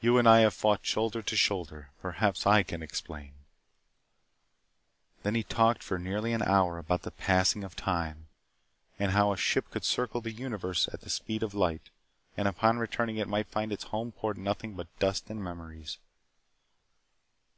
You 0.00 0.16
and 0.16 0.26
I 0.26 0.40
have 0.40 0.54
fought 0.54 0.86
shoulder 0.86 1.20
to 1.20 1.36
shoulder. 1.36 1.90
Perhaps 2.00 2.46
I 2.46 2.62
can 2.62 2.82
explain" 2.82 3.34
Then 5.24 5.34
he 5.34 5.42
talked 5.42 5.82
for 5.82 5.98
nearly 5.98 6.32
an 6.32 6.40
hour 6.40 6.78
about 6.78 7.02
the 7.02 7.10
passing 7.10 7.62
of 7.62 7.76
time 7.76 8.28
and 8.98 9.10
how 9.12 9.30
a 9.30 9.36
ship 9.36 9.68
could 9.70 9.84
circle 9.84 10.22
the 10.22 10.32
universe 10.32 10.88
at 10.94 11.02
the 11.02 11.10
speed 11.10 11.42
of 11.42 11.52
light 11.52 11.90
and 12.34 12.48
upon 12.48 12.78
returning 12.78 13.18
it 13.18 13.28
might 13.28 13.46
find 13.50 13.74
its 13.74 13.84
home 13.84 14.12
port 14.12 14.38
nothing 14.38 14.72
but 14.74 14.88
dust 14.98 15.28
and 15.28 15.44
memories. 15.44 15.98